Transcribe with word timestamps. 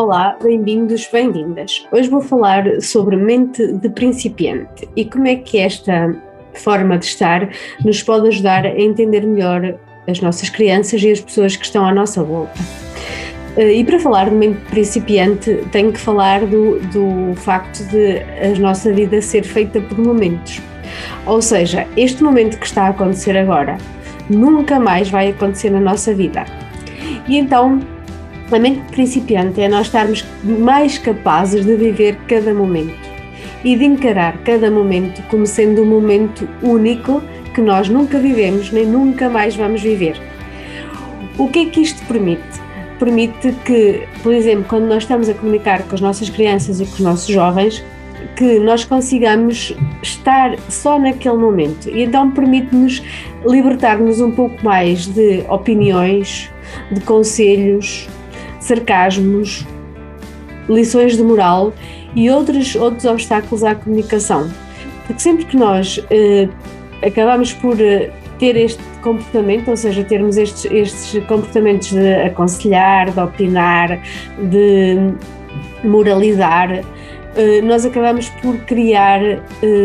Olá, 0.00 0.34
bem-vindos, 0.42 1.06
bem-vindas. 1.12 1.86
Hoje 1.92 2.08
vou 2.08 2.22
falar 2.22 2.80
sobre 2.80 3.16
mente 3.18 3.70
de 3.70 3.90
principiante 3.90 4.88
e 4.96 5.04
como 5.04 5.28
é 5.28 5.36
que 5.36 5.58
esta 5.58 6.16
forma 6.54 6.96
de 6.96 7.04
estar 7.04 7.50
nos 7.84 8.02
pode 8.02 8.28
ajudar 8.28 8.64
a 8.64 8.80
entender 8.80 9.26
melhor 9.26 9.78
as 10.08 10.18
nossas 10.22 10.48
crianças 10.48 11.02
e 11.02 11.10
as 11.12 11.20
pessoas 11.20 11.54
que 11.54 11.66
estão 11.66 11.84
à 11.84 11.92
nossa 11.92 12.24
volta. 12.24 12.58
Eh, 13.58 13.74
e 13.74 13.84
para 13.84 14.00
falar 14.00 14.30
de 14.30 14.36
mente 14.36 14.58
principiante, 14.70 15.66
tenho 15.70 15.92
que 15.92 16.00
falar 16.00 16.46
do, 16.46 16.80
do 16.80 17.34
facto 17.36 17.84
de 17.90 18.20
a 18.42 18.58
nossa 18.58 18.90
vida 18.94 19.20
ser 19.20 19.42
feita 19.42 19.82
por 19.82 19.98
momentos. 19.98 20.62
Ou 21.26 21.42
seja, 21.42 21.86
este 21.94 22.24
momento 22.24 22.58
que 22.58 22.64
está 22.64 22.84
a 22.84 22.88
acontecer 22.88 23.36
agora 23.36 23.76
nunca 24.30 24.80
mais 24.80 25.10
vai 25.10 25.28
acontecer 25.28 25.68
na 25.68 25.78
nossa 25.78 26.14
vida. 26.14 26.46
E 27.28 27.36
então 27.36 27.78
a 28.54 28.58
mente 28.58 28.80
principiante 28.90 29.60
é 29.60 29.68
nós 29.68 29.86
estarmos 29.86 30.24
mais 30.42 30.98
capazes 30.98 31.64
de 31.64 31.76
viver 31.76 32.16
cada 32.26 32.52
momento 32.52 32.98
e 33.64 33.76
de 33.76 33.84
encarar 33.84 34.38
cada 34.38 34.70
momento 34.70 35.22
como 35.28 35.46
sendo 35.46 35.82
um 35.82 35.86
momento 35.86 36.48
único 36.62 37.22
que 37.54 37.60
nós 37.60 37.88
nunca 37.88 38.18
vivemos 38.18 38.70
nem 38.72 38.86
nunca 38.86 39.28
mais 39.28 39.54
vamos 39.54 39.82
viver. 39.82 40.20
O 41.38 41.48
que 41.48 41.60
é 41.60 41.66
que 41.66 41.80
isto 41.80 42.04
permite? 42.06 42.42
Permite 42.98 43.52
que, 43.64 44.06
por 44.22 44.32
exemplo, 44.32 44.64
quando 44.68 44.86
nós 44.86 45.04
estamos 45.04 45.28
a 45.28 45.34
comunicar 45.34 45.82
com 45.84 45.94
as 45.94 46.00
nossas 46.00 46.28
crianças 46.28 46.80
e 46.80 46.86
com 46.86 46.94
os 46.94 47.00
nossos 47.00 47.28
jovens, 47.28 47.82
que 48.36 48.58
nós 48.58 48.84
consigamos 48.84 49.74
estar 50.02 50.58
só 50.68 50.98
naquele 50.98 51.36
momento. 51.36 51.88
E 51.88 52.02
então 52.02 52.30
permite-nos 52.30 53.02
libertar-nos 53.46 54.20
um 54.20 54.30
pouco 54.30 54.62
mais 54.62 55.06
de 55.06 55.44
opiniões, 55.48 56.50
de 56.90 57.00
conselhos, 57.00 58.08
sarcasmos, 58.60 59.66
lições 60.68 61.16
de 61.16 61.22
moral 61.22 61.72
e 62.14 62.30
outros, 62.30 62.74
outros 62.76 63.04
obstáculos 63.04 63.64
à 63.64 63.74
comunicação. 63.74 64.48
Porque 65.06 65.20
sempre 65.20 65.44
que 65.44 65.56
nós 65.56 66.00
eh, 66.10 66.48
acabamos 67.04 67.52
por 67.52 67.80
eh, 67.80 68.10
ter 68.38 68.56
este 68.56 68.82
comportamento, 69.02 69.68
ou 69.68 69.76
seja, 69.76 70.04
termos 70.04 70.36
estes, 70.36 70.70
estes 70.70 71.24
comportamentos 71.24 71.90
de 71.90 72.14
aconselhar, 72.22 73.10
de 73.10 73.20
opinar, 73.20 74.00
de 74.38 75.12
moralizar, 75.82 76.84
eh, 77.36 77.60
nós 77.62 77.84
acabamos 77.84 78.28
por 78.40 78.56
criar 78.58 79.20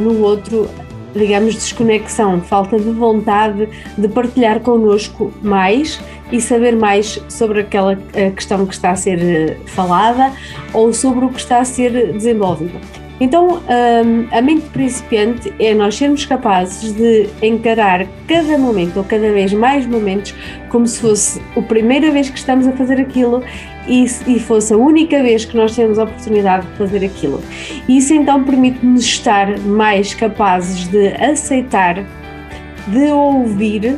no 0.00 0.22
outro 0.22 0.68
digamos, 1.16 1.54
desconexão, 1.54 2.40
falta 2.40 2.78
de 2.78 2.90
vontade 2.90 3.68
de 3.96 4.08
partilhar 4.08 4.60
connosco 4.60 5.32
mais 5.42 6.00
e 6.30 6.40
saber 6.40 6.76
mais 6.76 7.22
sobre 7.28 7.60
aquela 7.60 7.98
eh, 8.12 8.30
questão 8.30 8.66
que 8.66 8.74
está 8.74 8.90
a 8.90 8.96
ser 8.96 9.18
eh, 9.20 9.56
falada 9.66 10.32
ou 10.72 10.92
sobre 10.92 11.24
o 11.24 11.28
que 11.28 11.40
está 11.40 11.58
a 11.58 11.64
ser 11.64 12.12
desenvolvido. 12.12 13.05
Então, 13.20 13.60
hum, 13.60 14.26
a 14.30 14.42
mente 14.42 14.68
principiante 14.68 15.52
é 15.58 15.72
nós 15.74 15.96
sermos 15.96 16.26
capazes 16.26 16.92
de 16.92 17.28
encarar 17.42 18.06
cada 18.28 18.58
momento 18.58 18.98
ou 18.98 19.04
cada 19.04 19.32
vez 19.32 19.52
mais 19.52 19.86
momentos 19.86 20.34
como 20.68 20.86
se 20.86 21.00
fosse 21.00 21.40
a 21.56 21.62
primeira 21.62 22.10
vez 22.10 22.28
que 22.28 22.38
estamos 22.38 22.66
a 22.66 22.72
fazer 22.72 23.00
aquilo 23.00 23.42
e, 23.88 24.04
e 24.26 24.38
fosse 24.38 24.74
a 24.74 24.76
única 24.76 25.22
vez 25.22 25.44
que 25.44 25.56
nós 25.56 25.74
temos 25.74 25.98
a 25.98 26.04
oportunidade 26.04 26.66
de 26.66 26.76
fazer 26.76 27.04
aquilo. 27.04 27.42
Isso 27.88 28.12
então 28.12 28.44
permite-nos 28.44 29.02
estar 29.02 29.58
mais 29.60 30.12
capazes 30.14 30.86
de 30.88 31.08
aceitar, 31.14 32.04
de 32.88 33.10
ouvir 33.10 33.96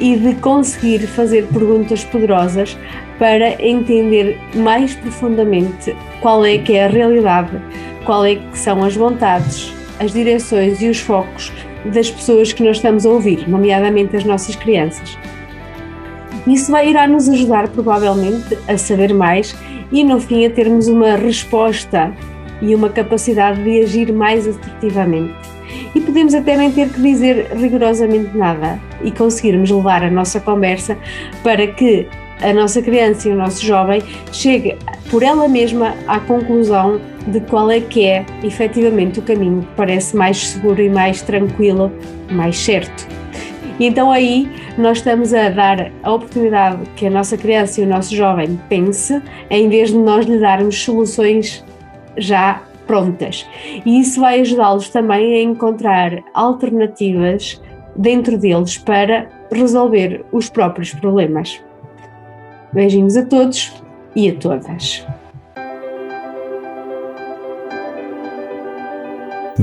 e 0.00 0.16
de 0.16 0.34
conseguir 0.36 1.00
fazer 1.00 1.46
perguntas 1.48 2.04
poderosas 2.04 2.78
para 3.18 3.62
entender 3.62 4.38
mais 4.54 4.94
profundamente 4.94 5.94
qual 6.20 6.44
é 6.44 6.56
que 6.56 6.74
é 6.74 6.84
a 6.84 6.88
realidade 6.88 7.50
qual 8.04 8.24
é 8.24 8.36
que 8.36 8.58
são 8.58 8.82
as 8.84 8.94
vontades, 8.94 9.72
as 10.00 10.12
direções 10.12 10.80
e 10.80 10.88
os 10.88 10.98
focos 10.98 11.52
das 11.84 12.10
pessoas 12.10 12.52
que 12.52 12.62
nós 12.62 12.76
estamos 12.76 13.06
a 13.06 13.10
ouvir, 13.10 13.48
nomeadamente 13.48 14.16
as 14.16 14.24
nossas 14.24 14.56
crianças. 14.56 15.16
Isso 16.46 16.70
vai 16.70 16.88
irá 16.88 17.06
nos 17.06 17.28
ajudar 17.28 17.68
provavelmente 17.68 18.56
a 18.66 18.78
saber 18.78 19.12
mais 19.12 19.54
e 19.92 20.02
no 20.04 20.20
fim 20.20 20.46
a 20.46 20.50
termos 20.50 20.88
uma 20.88 21.16
resposta 21.16 22.12
e 22.60 22.74
uma 22.74 22.88
capacidade 22.88 23.62
de 23.62 23.82
agir 23.82 24.12
mais 24.12 24.46
assertivamente. 24.46 25.34
E 25.94 26.00
podemos 26.00 26.34
até 26.34 26.56
nem 26.56 26.72
ter 26.72 26.88
que 26.88 27.00
dizer 27.00 27.50
rigorosamente 27.54 28.36
nada 28.36 28.80
e 29.02 29.10
conseguirmos 29.10 29.70
levar 29.70 30.02
a 30.02 30.10
nossa 30.10 30.40
conversa 30.40 30.96
para 31.42 31.66
que 31.66 32.06
a 32.40 32.52
nossa 32.52 32.80
criança 32.80 33.28
e 33.28 33.32
o 33.32 33.36
nosso 33.36 33.64
jovem 33.64 34.02
chegue 34.32 34.76
por 35.10 35.22
ela 35.22 35.48
mesma 35.48 35.94
à 36.06 36.20
conclusão 36.20 37.00
de 37.28 37.40
qual 37.40 37.70
é 37.70 37.80
que 37.80 38.06
é 38.06 38.24
efetivamente 38.42 39.20
o 39.20 39.22
caminho 39.22 39.62
que 39.62 39.74
parece 39.76 40.16
mais 40.16 40.48
seguro 40.48 40.80
e 40.80 40.88
mais 40.88 41.22
tranquilo, 41.22 41.92
mais 42.30 42.58
certo. 42.58 43.06
E 43.78 43.86
então 43.86 44.10
aí 44.10 44.50
nós 44.76 44.98
estamos 44.98 45.32
a 45.32 45.50
dar 45.50 45.92
a 46.02 46.12
oportunidade 46.12 46.82
que 46.96 47.06
a 47.06 47.10
nossa 47.10 47.36
criança 47.36 47.80
e 47.80 47.84
o 47.84 47.86
nosso 47.86 48.14
jovem 48.14 48.58
pense, 48.68 49.22
em 49.50 49.68
vez 49.68 49.90
de 49.90 49.98
nós 49.98 50.26
lhe 50.26 50.38
darmos 50.38 50.82
soluções 50.82 51.64
já 52.16 52.62
prontas. 52.86 53.46
E 53.86 54.00
isso 54.00 54.20
vai 54.20 54.40
ajudá-los 54.40 54.88
também 54.88 55.34
a 55.34 55.42
encontrar 55.42 56.18
alternativas 56.34 57.62
dentro 57.94 58.38
deles 58.38 58.78
para 58.78 59.28
resolver 59.52 60.24
os 60.32 60.48
próprios 60.48 60.92
problemas. 60.94 61.62
Beijinhos 62.72 63.16
a 63.16 63.24
todos 63.24 63.72
e 64.16 64.30
a 64.30 64.34
todas. 64.34 65.06